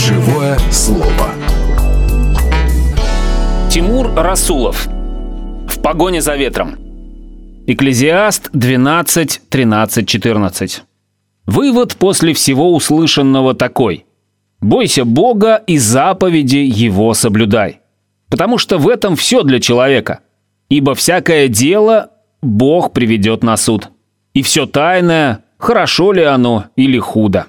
[0.00, 1.34] Живое слово.
[3.70, 4.88] Тимур Расулов.
[5.68, 6.78] В погоне за ветром.
[7.66, 10.82] Экклезиаст 12, 13, 14.
[11.44, 14.06] Вывод после всего услышанного такой.
[14.62, 17.80] Бойся Бога и заповеди Его соблюдай.
[18.30, 20.20] Потому что в этом все для человека.
[20.70, 23.90] Ибо всякое дело Бог приведет на суд.
[24.32, 27.48] И все тайное, хорошо ли оно или худо.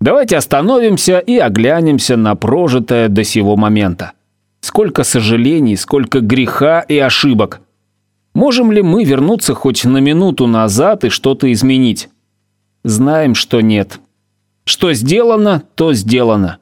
[0.00, 4.12] Давайте остановимся и оглянемся на прожитое до сего момента.
[4.62, 7.60] Сколько сожалений, сколько греха и ошибок.
[8.34, 12.08] Можем ли мы вернуться хоть на минуту назад и что-то изменить?
[12.82, 14.00] Знаем, что нет.
[14.64, 16.58] Что сделано, то сделано.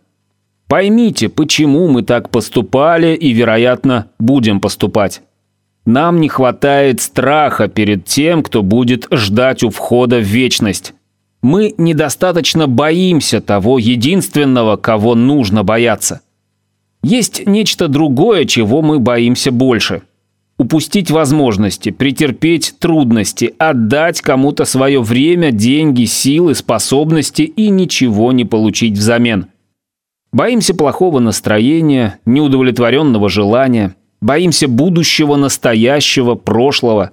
[0.67, 5.23] Поймите, почему мы так поступали и, вероятно, будем поступать.
[5.87, 10.93] Нам не хватает страха перед тем, кто будет ждать у входа в вечность.
[11.43, 16.21] Мы недостаточно боимся того единственного, кого нужно бояться.
[17.03, 20.03] Есть нечто другое, чего мы боимся больше.
[20.59, 28.95] Упустить возможности, претерпеть трудности, отдать кому-то свое время, деньги, силы, способности и ничего не получить
[28.95, 29.47] взамен.
[30.33, 37.13] Боимся плохого настроения, неудовлетворенного желания, боимся будущего, настоящего, прошлого.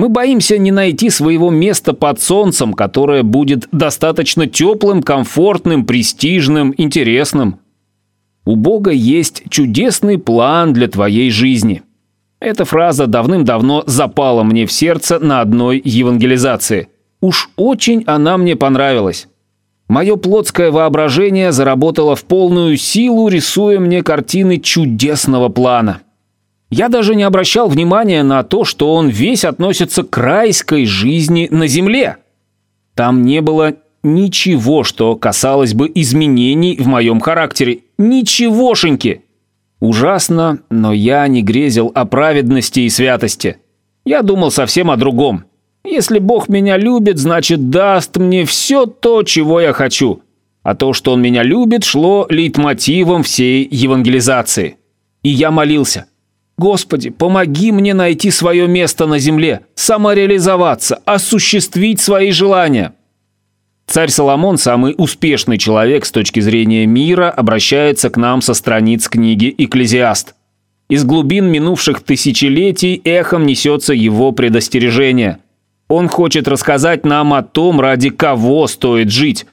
[0.00, 7.60] Мы боимся не найти своего места под солнцем, которое будет достаточно теплым, комфортным, престижным, интересным.
[8.44, 11.82] У Бога есть чудесный план для твоей жизни–
[12.40, 16.88] эта фраза давным-давно запала мне в сердце на одной евангелизации.
[17.20, 19.28] Уж очень она мне понравилась.
[19.88, 26.00] Мое плотское воображение заработало в полную силу, рисуя мне картины чудесного плана.
[26.70, 31.66] Я даже не обращал внимания на то, что он весь относится к райской жизни на
[31.66, 32.18] земле.
[32.94, 37.80] Там не было ничего, что касалось бы изменений в моем характере.
[37.98, 39.22] Ничегошеньки.
[39.80, 43.56] Ужасно, но я не грезил о праведности и святости.
[44.04, 45.44] Я думал совсем о другом.
[45.84, 50.22] Если Бог меня любит, значит даст мне все то, чего я хочу.
[50.62, 54.76] А то, что Он меня любит, шло лейтмотивом всей евангелизации.
[55.22, 56.06] И я молился.
[56.60, 62.92] Господи, помоги мне найти свое место на земле, самореализоваться, осуществить свои желания.
[63.86, 69.54] Царь Соломон, самый успешный человек с точки зрения мира, обращается к нам со страниц книги
[69.56, 70.34] «Экклезиаст».
[70.90, 75.38] Из глубин минувших тысячелетий эхом несется его предостережение.
[75.88, 79.46] Он хочет рассказать нам о том, ради кого стоит жить.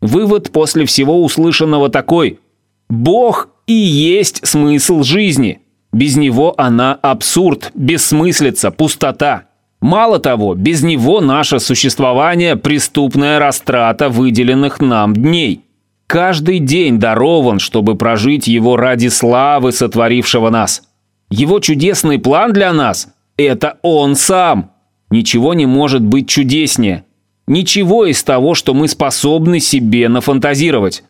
[0.00, 2.40] Вывод после всего услышанного такой.
[2.88, 5.60] Бог и есть смысл жизни.
[5.92, 9.44] Без него она абсурд, бессмыслица, пустота.
[9.80, 15.64] Мало того, без него наше существование– преступная растрата выделенных нам дней.
[16.06, 20.82] Каждый день дарован, чтобы прожить его ради славы сотворившего нас.
[21.30, 24.72] Его чудесный план для нас– это он сам.
[25.10, 27.04] Ничего не может быть чудеснее.
[27.46, 31.04] Ничего из того, что мы способны себе нафантазировать.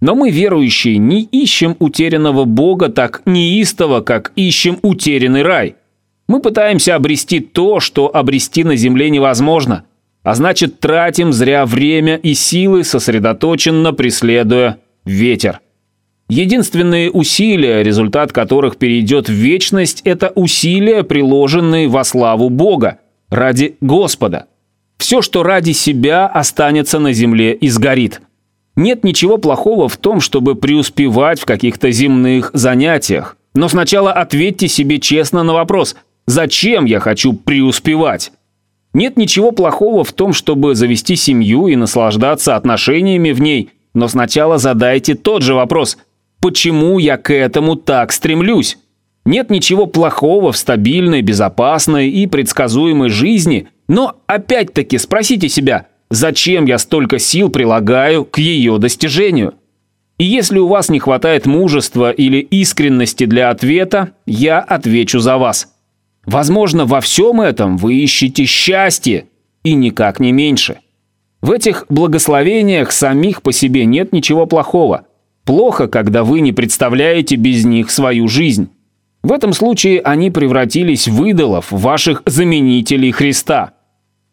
[0.00, 5.76] Но мы, верующие, не ищем утерянного Бога так неистово, как ищем утерянный рай–
[6.28, 9.84] мы пытаемся обрести то, что обрести на Земле невозможно,
[10.22, 15.60] а значит тратим зря время и силы, сосредоточенно преследуя ветер.
[16.28, 22.98] Единственные усилия, результат которых перейдет в вечность, это усилия, приложенные во славу Бога,
[23.30, 24.48] ради Господа.
[24.98, 28.20] Все, что ради себя, останется на земле и сгорит.
[28.78, 33.36] Нет ничего плохого в том, чтобы преуспевать в каких-то земных занятиях.
[33.54, 35.94] Но сначала ответьте себе честно на вопрос–
[36.28, 38.32] Зачем я хочу преуспевать?
[38.92, 44.58] Нет ничего плохого в том, чтобы завести семью и наслаждаться отношениями в ней, но сначала
[44.58, 45.96] задайте тот же вопрос
[46.42, 48.76] «Почему я к этому так стремлюсь?»
[49.24, 56.78] Нет ничего плохого в стабильной, безопасной и предсказуемой жизни, но опять-таки спросите себя, зачем я
[56.78, 59.54] столько сил прилагаю к ее достижению?
[60.18, 65.72] И если у вас не хватает мужества или искренности для ответа, я отвечу за вас–
[66.28, 69.28] Возможно, во всем этом вы ищете счастье,
[69.64, 70.76] и никак не меньше.
[71.40, 75.06] В этих благословениях самих по себе нет ничего плохого.
[75.46, 78.68] Плохо, когда вы не представляете без них свою жизнь.
[79.22, 83.72] В этом случае они превратились в идолов, ваших заменителей Христа.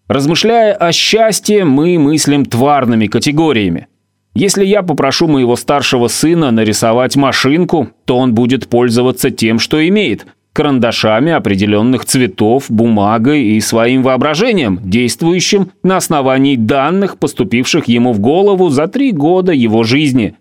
[0.07, 3.87] Размышляя о счастье, мы мыслим тварными категориями.
[4.35, 10.25] Если я попрошу моего старшего сына нарисовать машинку, то он будет пользоваться тем, что имеет–
[10.55, 18.69] карандашами определенных цветов, бумагой и своим воображением, действующим на основании данных, поступивших ему в голову
[18.69, 20.35] за три года его жизни.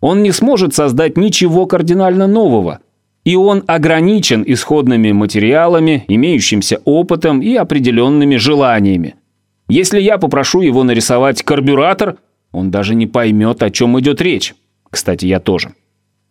[0.00, 2.78] Он не сможет создать ничего кардинально нового.
[3.24, 9.16] И он ограничен исходными материалами, имеющимся опытом и определенными желаниями.
[9.68, 12.16] Если я попрошу его нарисовать карбюратор,
[12.52, 14.54] он даже не поймет, о чем идет речь.
[14.90, 15.74] Кстати, я тоже.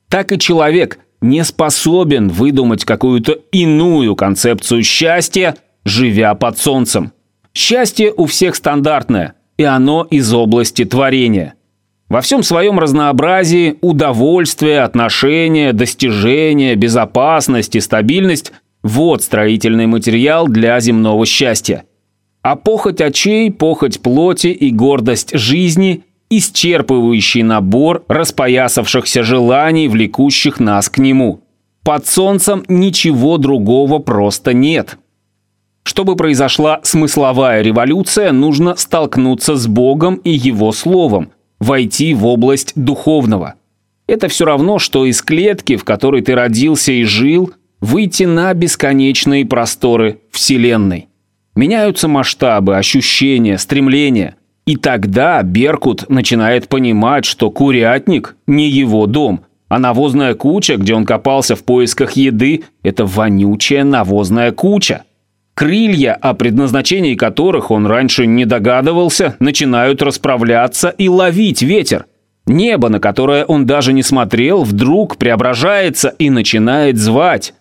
[0.10, 7.14] Так и человек не способен выдумать какую-то иную концепцию счастья, живя под солнцем.
[7.54, 11.54] Счастье у всех стандартное, и оно из области творения.
[12.10, 18.52] Во всем своем разнообразии удовольствие, отношения, достижения, безопасность и стабильность–
[18.84, 21.84] вот строительный материал для земного счастья.
[22.42, 30.98] А похоть очей, похоть плоти и гордость жизни– исчерпывающий набор распоясавшихся желаний, влекущих нас к
[30.98, 31.42] нему.
[31.84, 34.98] Под солнцем ничего другого просто нет.
[35.84, 43.56] Чтобы произошла смысловая революция, нужно столкнуться с Богом и Его Словом, войти в область духовного.
[44.08, 49.46] Это все равно, что из клетки, в которой ты родился и жил, выйти на бесконечные
[49.46, 51.08] просторы Вселенной.
[51.56, 54.36] Меняются масштабы, ощущения, стремления.
[54.66, 61.06] И тогда Беркут начинает понимать, что курятник не его дом, а навозная куча, где он
[61.06, 65.04] копался в поисках еды, это вонючая навозная куча.
[65.60, 72.06] Крылья, о предназначении которых он раньше не догадывался, начинают расправляться и ловить ветер.
[72.46, 77.56] Небо, на которое он даже не смотрел, вдруг преображается и начинает звать.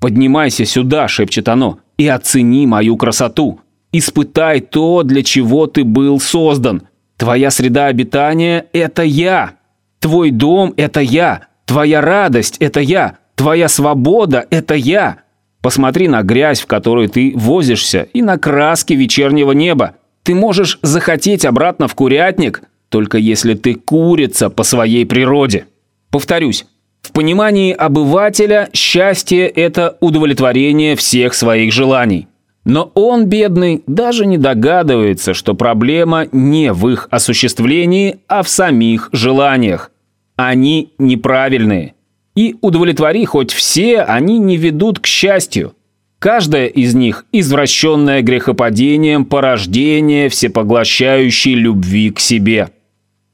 [0.00, 3.60] «Поднимайся сюда»,— шепчет оно,— «и оцени мою красоту.
[3.90, 6.82] Испытай то, для чего ты был создан.
[7.16, 9.52] Твоя среда обитания— это я.
[9.98, 11.46] Твой дом— это я.
[11.64, 13.16] Твоя радость— это я.
[13.34, 15.20] Твоя свобода— это я.
[15.62, 19.96] Посмотри на грязь, в которой ты возишься, и на краски вечернего неба.
[20.22, 25.66] Ты можешь захотеть обратно в курятник, только если ты курица по своей природе.
[26.10, 26.66] Повторюсь,
[27.02, 32.26] в понимании обывателя счастье– это удовлетворение всех своих желаний.
[32.64, 39.08] Но он, бедный, даже не догадывается, что проблема не в их осуществлении, а в самих
[39.12, 39.90] желаниях.
[40.36, 41.94] Они неправильные–
[42.34, 45.74] и удовлетвори хоть все, они не ведут к счастью.
[46.18, 52.68] Каждая из них– извращенное грехопадением порождение всепоглощающей любви к себе.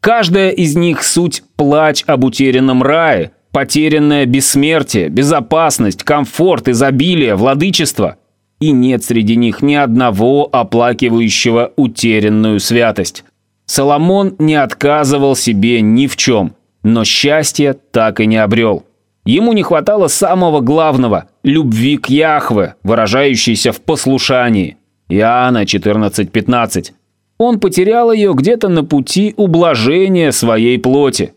[0.00, 8.18] Каждая из них– суть плач об утерянном рае, потерянное бессмертие, безопасность, комфорт, изобилие, владычество.
[8.60, 13.24] И нет среди них ни одного оплакивающего утерянную святость.
[13.66, 16.55] Соломон не отказывал себе ни в чем,
[16.86, 18.84] но счастья так и не обрел.
[19.24, 24.76] Ему не хватало самого главного– любви к Яхве, выражающейся в послушании.
[25.08, 26.92] Иоанна 14.15.
[27.38, 31.34] Он потерял ее где-то на пути ублажения своей плоти.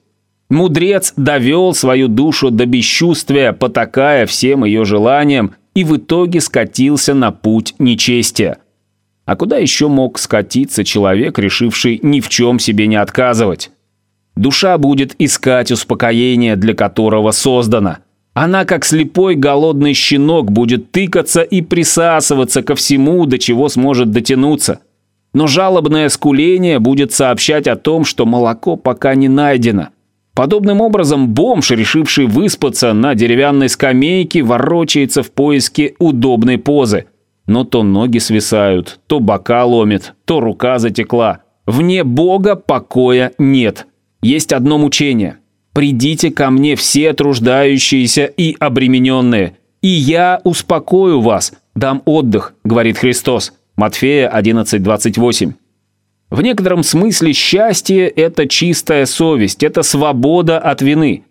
[0.51, 7.31] Мудрец довел свою душу до бесчувствия, потакая всем ее желаниям, и в итоге скатился на
[7.31, 8.59] путь нечестия.
[9.25, 13.71] А куда еще мог скатиться человек, решивший ни в чем себе не отказывать?
[14.39, 17.97] Душа будет искать успокоение, для которого создана.
[18.33, 24.79] Она, как слепой голодный щенок, будет тыкаться и присасываться ко всему, до чего сможет дотянуться.
[25.33, 29.89] Но жалобное скуление будет сообщать о том, что молоко пока не найдено.
[30.33, 37.07] Подобным образом бомж, решивший выспаться на деревянной скамейке, ворочается в поиске удобной позы.
[37.45, 41.39] Но то ноги свисают, то бока ломит, то рука затекла.
[41.65, 43.85] Вне Бога покоя нет.
[44.21, 45.37] Есть одно мучение.
[45.73, 53.53] «Придите ко мне все труждающиеся и обремененные, и я успокою вас, дам отдых»,— говорит Христос.
[53.75, 55.53] Матфея 11:28.
[56.29, 61.23] В некотором смысле счастье– это чистая совесть, это свобода от вины.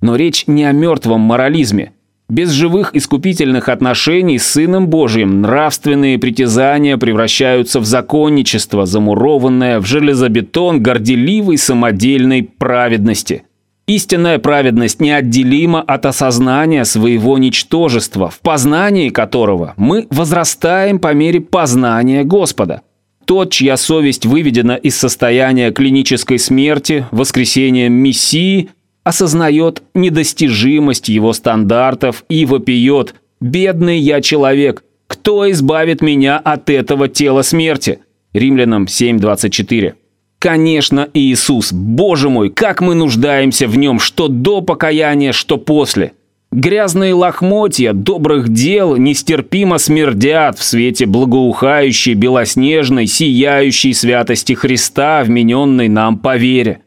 [0.00, 1.92] Но речь не о мертвом морализме.
[2.28, 10.82] Без живых искупительных отношений с Сыном Божьим нравственные притязания превращаются в законничество, замурованное в железобетон
[10.82, 13.44] горделивой самодельной праведности.
[13.86, 22.24] Истинная праведность неотделима от осознания своего ничтожества, в познании которого мы возрастаем по мере познания
[22.24, 22.82] Господа.
[23.24, 28.70] Тот, чья совесть выведена из состояния клинической смерти, воскресением Мессии,
[29.06, 34.82] осознает недостижимость его стандартов и вопиет «Бедный я человек!
[35.06, 38.00] Кто избавит меня от этого тела смерти?»
[38.32, 39.94] Римлянам 7.24.
[40.40, 46.12] Конечно, Иисус, Боже мой, как мы нуждаемся в нем, что до покаяния, что после.
[46.50, 56.18] Грязные лохмотья добрых дел нестерпимо смердят в свете благоухающей, белоснежной, сияющей святости Христа, вмененной нам
[56.18, 56.80] по вере.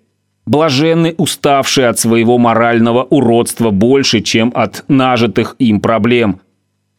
[0.49, 6.41] Блаженны уставшие от своего морального уродства больше, чем от нажитых им проблем.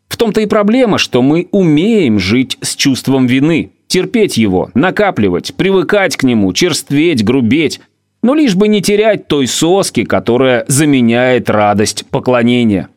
[0.09, 6.17] В том-то и проблема, что мы умеем жить с чувством вины, терпеть его, накапливать, привыкать
[6.17, 7.81] к нему, черстветь, грубеть,
[8.23, 12.89] но лишь бы не терять той соски, которая заменяет радость поклонения.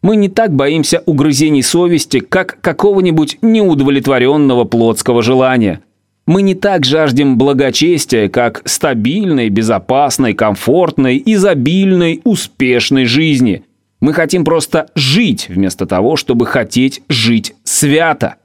[0.00, 5.80] Мы не так боимся угрызений совести, как какого-нибудь неудовлетворенного плотского желания.
[6.26, 13.64] Мы не так жаждем благочестия, как стабильной, безопасной, комфортной, изобильной, успешной жизни.
[14.00, 18.36] Мы хотим просто жить, вместо того, чтобы хотеть жить свято.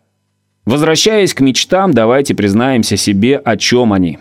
[0.65, 4.19] Возвращаясь к мечтам, давайте признаемся себе, о чем они.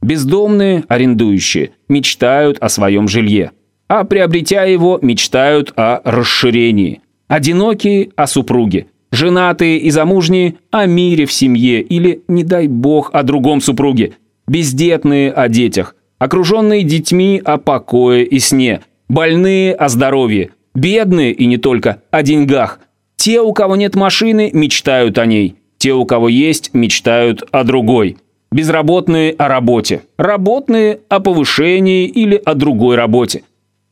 [0.00, 3.52] Бездомные, арендующие, мечтают о своем жилье
[3.88, 7.00] а приобретя его, мечтают о расширении.
[7.26, 8.86] Одинокие– о супруге.
[9.10, 14.12] Женатые и замужние– о мире в семье или, не дай бог, о другом супруге.
[14.46, 15.94] Бездетные– о детях.
[16.18, 18.82] Окруженные детьми– о покое и сне.
[19.08, 20.50] Больные– о здоровье.
[20.74, 22.80] Бедные и не только– о деньгах.
[23.16, 25.56] Те, у кого нет машины, мечтают о ней.
[25.78, 28.18] Те, у кого есть, мечтают о другой.
[28.52, 30.02] Безработные– о работе.
[30.18, 33.42] Работные– о повышении или о другой работе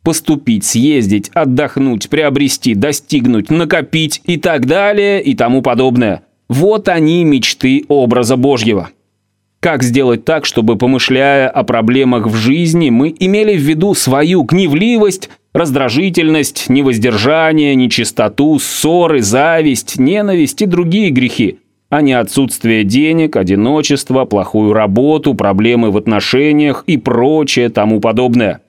[0.06, 6.22] поступить, съездить, отдохнуть, приобрести, достигнуть, накопить и так далее и тому подобное.
[6.48, 8.90] Вот они мечты образа Божьего.
[9.58, 15.28] Как сделать так, чтобы, помышляя о проблемах в жизни, мы имели в виду свою гневливость,
[15.52, 21.58] раздражительность, невоздержание, нечистоту, ссоры, зависть, ненависть и другие грехи,
[21.90, 28.60] а не отсутствие денег, одиночество, плохую работу, проблемы в отношениях и прочее тому подобное.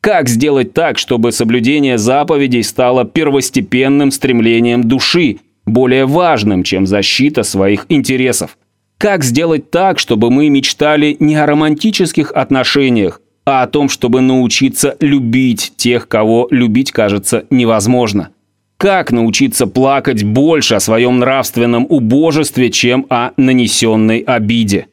[0.00, 7.86] Как сделать так, чтобы соблюдение заповедей стало первостепенным стремлением души, более важным, чем защита своих
[7.88, 8.56] интересов?
[8.96, 14.96] Как сделать так, чтобы мы мечтали не о романтических отношениях, а о том, чтобы научиться
[15.00, 18.30] любить тех, кого любить кажется невозможно?
[18.76, 24.86] Как научиться плакать больше о своем нравственном убожестве, чем о нанесенной обиде?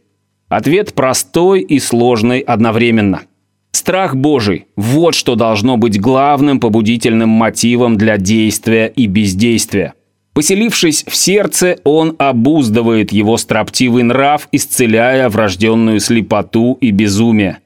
[0.49, 3.21] Ответ простой и сложный одновременно–
[3.75, 9.95] Страх Божий– вот что должно быть главным побудительным мотивом для действия и бездействия.
[10.33, 17.57] Поселившись в сердце, он обуздывает его строптивый нрав, исцеляя врожденную слепоту и безумие.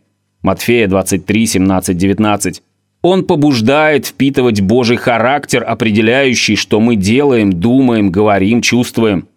[0.41, 2.63] Матфея 23, 17, 19.
[3.03, 9.27] Он побуждает впитывать Божий характер, определяющий, что мы делаем, думаем, говорим, чувствуем.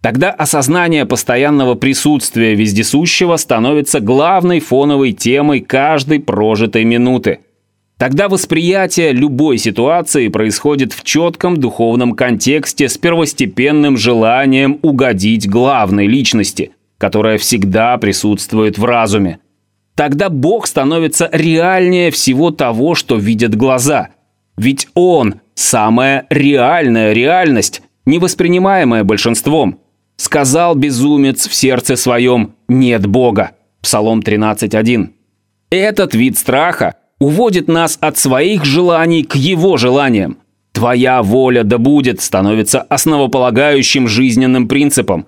[0.00, 7.40] Тогда осознание постоянного присутствия вездесущего становится главной фоновой темой каждой прожитой минуты.
[7.98, 16.70] Тогда восприятие любой ситуации происходит в четком духовном контексте с первостепенным желанием угодить главной личности,
[16.96, 19.38] которая всегда присутствует в разуме.
[19.94, 24.08] Тогда Бог становится реальнее всего того, что видят глаза.
[24.56, 29.78] Ведь Он– самая реальная реальность, невоспринимаемая большинством–
[30.20, 33.52] Сказал безумец в сердце своем «нет Бога».
[33.80, 35.08] Псалом 13.1.
[35.70, 40.36] Этот вид страха уводит нас от своих желаний к его желаниям.
[40.72, 45.26] «Твоя воля да будет» становится основополагающим жизненным принципом.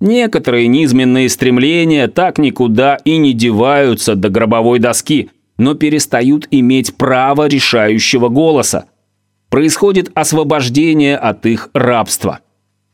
[0.00, 5.28] Некоторые низменные стремления так никуда и не деваются до гробовой доски,
[5.58, 8.86] но перестают иметь право решающего голоса.
[9.50, 12.40] Происходит освобождение от их рабства.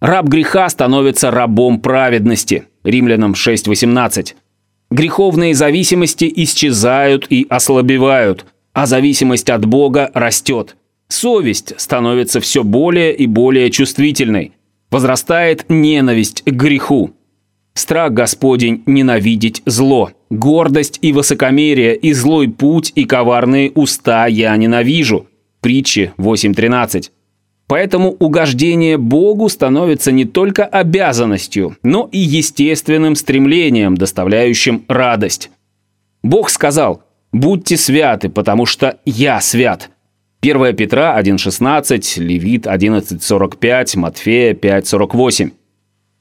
[0.01, 2.65] Раб греха становится рабом праведности.
[2.85, 4.35] Римлянам 6.18.
[4.91, 10.77] Греховные зависимости исчезают и ослабевают, а зависимость от Бога растет.
[11.09, 14.53] Совесть становится все более и более чувствительной.
[14.91, 17.13] Возрастает ненависть к греху.
[17.75, 20.11] Страх Господень ненавидеть зло.
[20.31, 25.27] Гордость и высокомерие, и злой путь, и коварные уста я ненавижу.
[25.61, 27.11] Притчи 8.13.
[27.69, 35.51] Поэтому угождение Богу становится не только обязанностью, но и естественным стремлением, доставляющим радость.
[36.23, 39.91] Бог сказал «Будьте святы, потому что я свят».
[40.43, 45.51] 1 Петра 1.16, Левит 11.45, Матфея 5.48.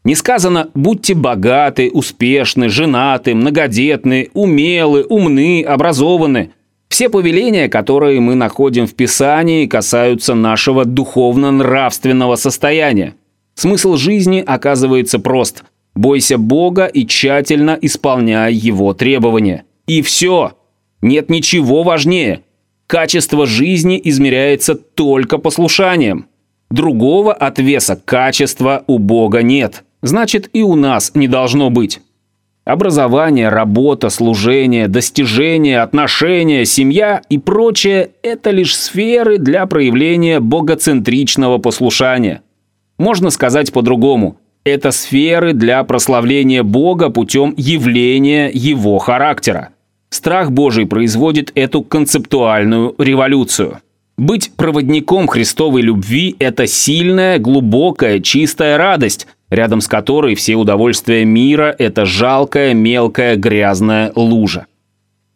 [0.03, 6.51] Не сказано «будьте богаты, успешны, женаты, многодетны, умелы, умны, образованы».
[6.95, 13.15] Все повеления, которые мы находим в Писании, касаются нашего духовно-нравственного состояния.
[13.53, 15.65] Смысл жизни оказывается прост.
[15.93, 19.65] Бойся Бога и тщательно исполняй Его требования.
[19.87, 20.53] И все.
[21.01, 22.43] Нет ничего важнее.
[22.87, 26.27] Качество жизни измеряется только послушанием.
[26.71, 29.83] Другого отвеса качества у Бога нет.
[30.01, 31.99] Значит, и у нас не должно быть.
[32.65, 42.41] Образование, работа, служение, достижения, отношения, семья и прочее– это лишь сферы для проявления богоцентричного послушания.
[42.97, 49.69] Можно сказать по-другому– это сферы для прославления Бога путем явления Его характера.
[50.09, 53.79] Страх Божий производит эту концептуальную революцию.
[54.17, 61.75] Быть проводником Христовой любви– это сильная, глубокая, чистая радость, рядом с которой все удовольствия мира–
[61.79, 64.67] это жалкая, мелкая, грязная лужа.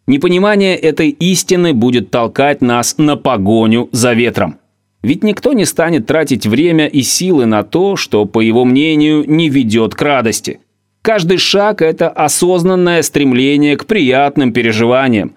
[0.08, 4.58] Непонимание этой истины будет толкать нас на погоню за ветром.
[5.02, 9.50] Ведь никто не станет тратить время и силы на то, что, по его мнению, не
[9.50, 10.60] ведет к радости.
[11.02, 15.36] Каждый шаг– это осознанное стремление к приятным переживаниям.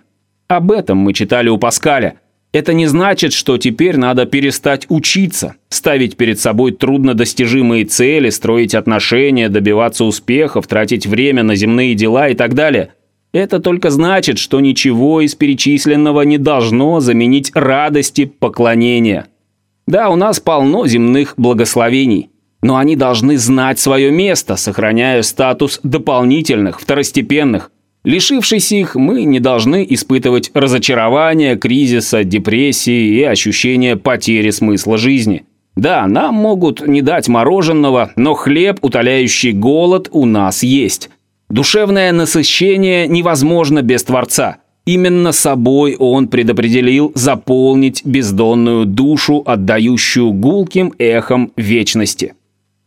[0.48, 2.14] Об этом мы читали у Паскаля.
[2.52, 9.48] Это не значит, что теперь надо перестать учиться, ставить перед собой труднодостижимые цели, строить отношения,
[9.48, 12.92] добиваться успехов, тратить время на земные дела и так далее.
[13.32, 19.26] Это только значит, что ничего из перечисленного не должно заменить радости поклонения.
[19.86, 22.28] Да, у нас полно земных благословений,
[22.60, 27.70] но они должны знать свое место, сохраняя статус дополнительных, второстепенных–
[28.04, 35.44] Лишившись их, мы не должны испытывать разочарования, кризиса, депрессии и ощущения потери смысла жизни.
[35.76, 41.10] Да, нам могут не дать мороженого, но хлеб, утоляющий голод, у нас есть.
[41.48, 44.56] Душевное насыщение невозможно без Творца.
[44.84, 52.34] Именно собой он предопределил заполнить бездонную душу, отдающую гулким эхом вечности.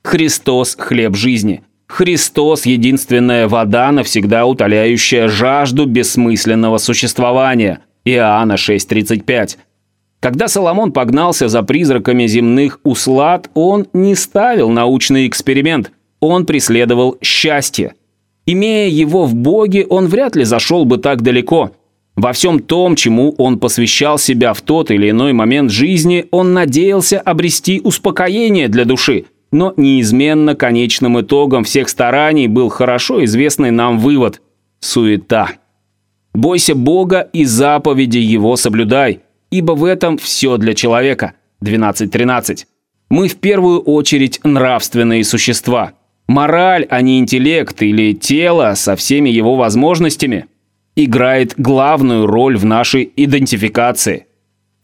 [0.04, 7.80] Христос– хлеб жизни– Христос– единственная вода, навсегда утоляющая жажду бессмысленного существования.
[8.06, 9.58] Иоанна 6.35.
[10.20, 17.94] Когда Соломон погнался за призраками земных услад, он не ставил научный эксперимент, он преследовал счастье.
[18.48, 21.72] Имея его в Боге, он вряд ли зашел бы так далеко.
[22.16, 27.20] Во всем том, чему он посвящал себя в тот или иной момент жизни, он надеялся
[27.20, 34.42] обрести успокоение для души– но неизменно конечным итогом всех стараний был хорошо известный нам вывод–
[34.80, 35.50] суета.
[36.34, 42.66] «Бойся Бога и заповеди Его соблюдай, ибо в этом все для человека» 12.13.
[43.10, 45.94] Мы в первую очередь нравственные существа.
[46.28, 50.48] Мораль, а не интеллект или тело со всеми его возможностями
[50.96, 54.28] играет главную роль в нашей идентификации–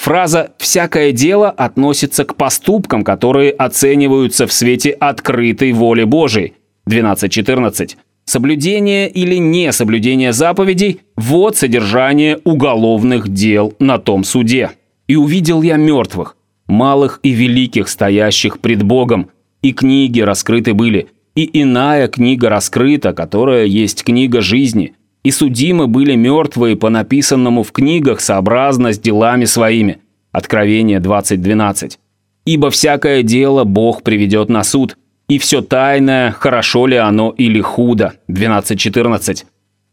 [0.02, 6.54] Фраза «всякое дело» относится к поступкам, которые оцениваются в свете открытой воли Божией.
[6.90, 7.98] 12.14.
[8.26, 14.72] Соблюдение или несоблюдение заповедей– вот содержание уголовных дел на том суде.
[15.08, 16.36] «И увидел я мертвых,
[16.66, 19.30] малых и великих, стоящих пред Богом,
[19.62, 26.16] и книги раскрыты были, и иная книга раскрыта, которая есть книга жизни, и судимы были
[26.16, 30.00] мертвые по написанному в книгах сообразно с делами своими.
[30.32, 31.98] Откровение 20.12.
[32.46, 38.14] Ибо всякое дело Бог приведет на суд, и все тайное, хорошо ли оно или худо.
[38.30, 39.46] 12.14.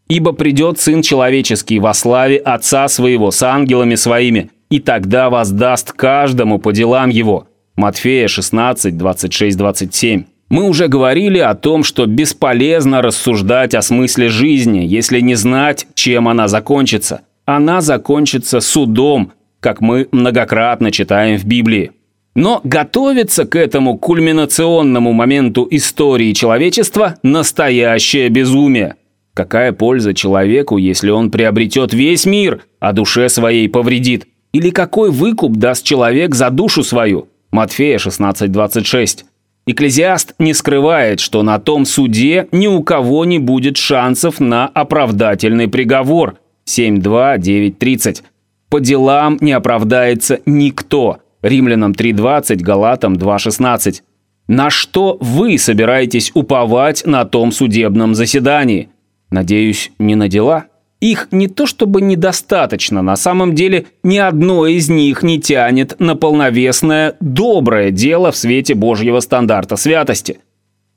[0.09, 6.57] Ибо придет Сын Человеческий во славе Отца Своего с ангелами Своими, и тогда воздаст каждому
[6.57, 7.47] по делам Его.
[7.75, 10.23] Матфея 16, 26, 27.
[10.49, 16.27] Мы уже говорили о том, что бесполезно рассуждать о смысле жизни, если не знать, чем
[16.27, 17.21] она закончится.
[17.45, 21.91] Она закончится судом, как мы многократно читаем в Библии.
[22.35, 28.95] Но готовиться к этому кульминационному моменту истории человечества– настоящее безумие.
[29.35, 34.27] Какая польза человеку, если он приобретет весь мир, а душе своей повредит?
[34.51, 37.27] Или какой выкуп даст человек за душу свою?
[37.51, 39.25] Матфея 16:26.
[39.71, 45.67] Экклезиаст не скрывает, что на том суде ни у кого не будет шансов на оправдательный
[45.67, 48.23] приговор 7.2.9.30.
[48.69, 51.19] По делам не оправдается никто.
[51.43, 54.01] Римлянам 3.20, Галатам 2.16.
[54.47, 58.89] На что вы собираетесь уповать на том судебном заседании?
[59.29, 60.65] Надеюсь, не на дела?
[60.99, 66.15] Их не то чтобы недостаточно, на самом деле ни одно из них не тянет на
[66.15, 70.39] полновесное доброе дело в свете Божьего стандарта святости.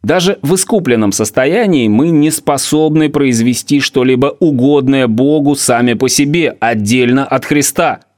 [0.02, 7.24] Даже в искупленном состоянии мы не способны произвести что-либо угодное Богу сами по себе, отдельно
[7.24, 8.00] от Христа–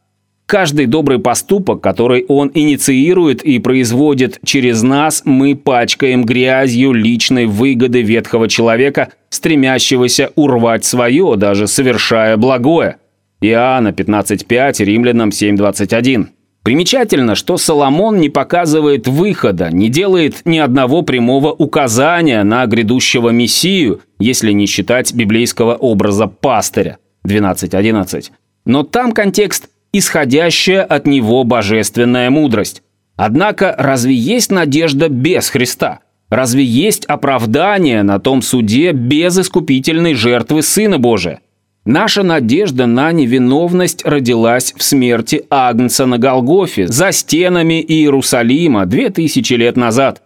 [0.47, 8.03] Каждый добрый поступок, который он инициирует и производит через нас, мы пачкаем грязью личной выгоды
[8.03, 12.97] ветхого человека, стремящегося урвать свое, даже совершая благое.
[13.41, 16.27] Иоанна 15.5, Римлянам 7.21.
[16.63, 24.01] Примечательно, что Соломон не показывает выхода, не делает ни одного прямого указания на грядущего Мессию,
[24.19, 28.31] если не считать библейского образа пастыря 12.11.
[28.65, 32.83] Но там контекст исходящая от него божественная мудрость.
[33.17, 36.01] Однако разве есть надежда без Христа?
[36.31, 41.41] Разве есть оправдание на том суде без искупительной жертвы Сына Божия?
[41.85, 49.53] Наша надежда на невиновность родилась в смерти Агнца на Голгофе за стенами Иерусалима две тысячи
[49.53, 50.23] лет назад.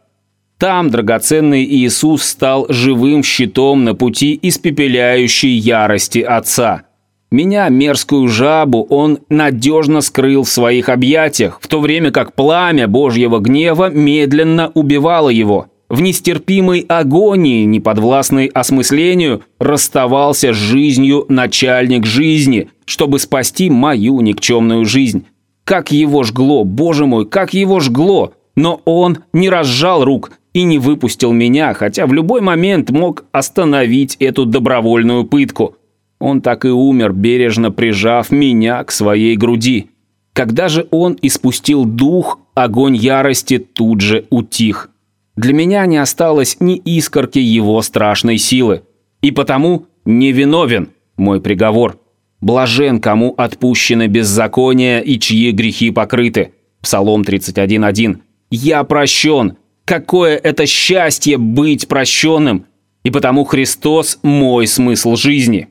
[0.57, 6.83] Там драгоценный Иисус стал живым щитом на пути испепеляющей ярости Отца.
[7.31, 13.39] Меня, мерзкую жабу, он надежно скрыл в своих объятиях, в то время как пламя Божьего
[13.39, 23.19] гнева медленно убивало его– в нестерпимой агонии, неподвластной осмыслению, расставался с жизнью начальник жизни, чтобы
[23.19, 25.25] спасти мою никчемную жизнь.
[25.65, 28.33] Как его жгло, боже мой, как его жгло!
[28.55, 34.17] Но он не разжал рук и не выпустил меня, хотя в любой момент мог остановить
[34.17, 35.77] эту добровольную пытку.
[36.19, 39.91] Он так и умер, бережно прижав меня к своей груди.
[40.33, 44.91] Когда же он испустил дух, огонь ярости тут же утих.
[45.37, 48.83] Для меня не осталось ни искорки его страшной силы.
[49.23, 51.99] И потому невиновен мой приговор.
[52.41, 56.53] Блажен, кому отпущено беззаконие и чьи грехи покрыты.
[56.81, 58.19] Псалом 31.1.
[58.51, 59.57] Я прощен.
[59.85, 62.67] Какое это счастье быть прощенным.
[63.05, 65.69] И потому Христос– мой смысл жизни.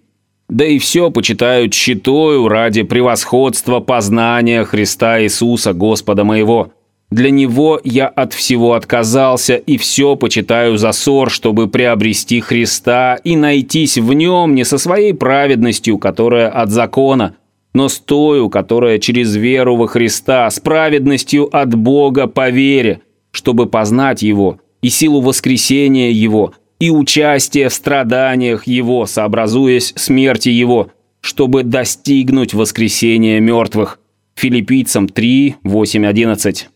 [0.50, 6.72] Да и все почитают щитою ради превосходства познания Христа Иисуса, Господа моего.
[7.10, 13.36] Для него я от всего отказался и все почитаю за ссор, чтобы приобрести Христа и
[13.36, 17.36] найтись в нем не со своей праведностью, которая от закона,
[17.74, 23.68] но с тою, которая через веру во Христа, с праведностью от Бога по вере, чтобы
[23.68, 31.64] познать Его и силу воскресения Его, и участие в страданиях Его, сообразуясь смерти Его, чтобы
[31.64, 34.00] достигнуть воскресения мертвых.
[34.36, 36.70] Филиппийцам 3, 8, 11.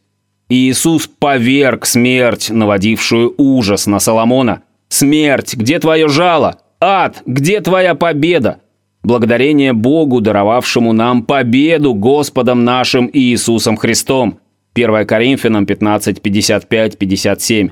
[0.50, 4.64] Иисус поверг смерть, наводившую ужас на Соломона.
[4.90, 6.60] «Смерть, где твое жало?
[6.82, 8.60] Ад, где твоя победа?»
[9.04, 14.40] Благодарение Богу, даровавшему нам победу Господом нашим Иисусом Христом.
[14.76, 17.70] 1 Коринфянам 15, 55, 57.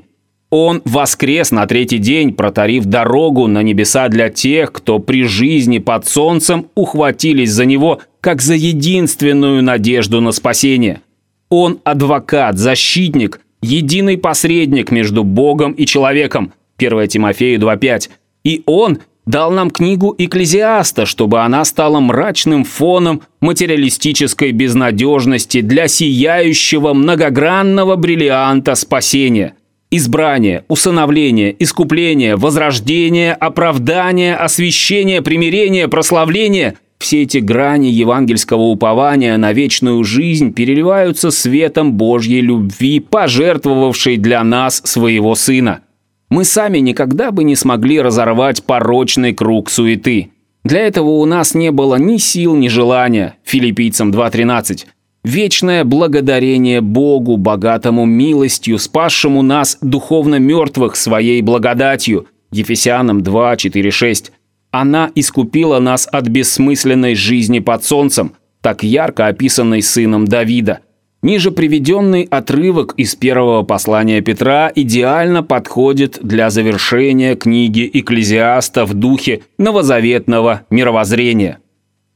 [0.51, 6.07] Он воскрес на третий день, протарив дорогу на небеса для тех, кто при жизни под
[6.07, 11.01] солнцем ухватились за него, как за единственную надежду на спасение–
[11.49, 16.53] он адвокат, защитник, единый посредник между Богом и человеком.
[16.77, 18.09] 1 Тимофею 2.5.
[18.43, 26.93] И он дал нам книгу Экклезиаста, чтобы она стала мрачным фоном материалистической безнадежности для сияющего
[26.93, 29.55] многогранного бриллианта спасения.
[29.91, 40.03] Избрание, усыновление, искупление, возрождение, оправдание, освящение, примирение, прославление– все эти грани евангельского упования на вечную
[40.03, 45.79] жизнь переливаются светом Божьей любви, пожертвовавшей для нас своего Сына.
[46.29, 50.31] Мы сами никогда бы не смогли разорвать порочный круг суеты.
[50.65, 53.37] Для этого у нас не было ни сил, ни желания.
[53.45, 54.85] Филиппийцам 2.13.
[55.23, 62.27] Вечное благодарение Богу, богатому милостью, спасшему нас, духовно мертвых, своей благодатью.
[62.51, 64.31] Ефесянам 2.4.6.
[64.71, 70.79] Она искупила нас от бессмысленной жизни под солнцем, так ярко описанной сыном Давида.
[71.21, 79.41] Ниже приведенный отрывок из первого послания Петра идеально подходит для завершения книги Экклезиаста в духе
[79.57, 81.59] новозаветного мировоззрения.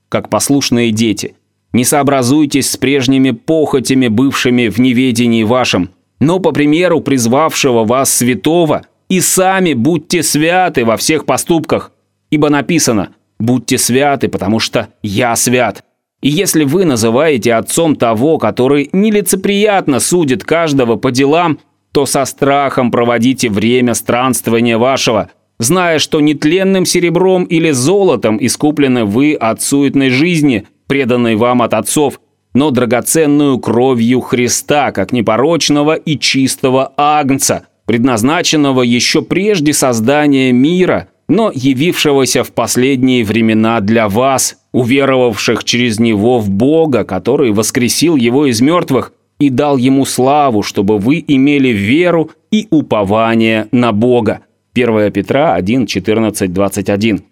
[0.07, 1.35] Как послушные дети,
[1.73, 8.83] не сообразуйтесь с прежними похотями, бывшими в неведении вашем, но по примеру призвавшего вас святого,
[9.09, 11.91] и сами будьте святы во всех поступках,
[12.33, 13.09] Ибо написано
[13.39, 15.83] «Будьте святы, потому что я свят».
[16.23, 21.59] И если вы называете отцом того, который нелицеприятно судит каждого по делам,
[21.91, 29.35] то со страхом проводите время странствования вашего, зная, что нетленным серебром или золотом искуплены вы
[29.35, 32.19] от суетной жизни, преданной вам от отцов,
[32.53, 41.51] но драгоценную кровью Христа, как непорочного и чистого агнца, предназначенного еще прежде создания мира– но
[41.53, 48.61] явившегося в последние времена для вас, уверовавших через него в Бога, который воскресил его из
[48.61, 54.41] мертвых и дал ему славу, чтобы вы имели веру и упование на Бога.
[54.75, 57.23] 1 Петра 1, 14, 21.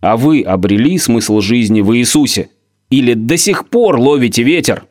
[0.00, 2.50] А вы обрели смысл жизни в Иисусе?
[2.90, 4.87] Или до сих пор ловите ветер?